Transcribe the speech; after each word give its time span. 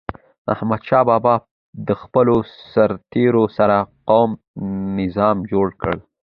احمدشاه 0.53 1.03
بابا 1.09 1.35
د 1.87 1.89
خپلو 2.01 2.35
سرتېرو 2.71 3.43
سره 3.57 3.77
قوي 4.07 4.33
نظام 4.99 5.37
جوړ 5.51 5.67
کړ. 5.81 5.93